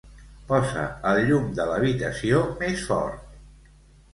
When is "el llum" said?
1.09-1.45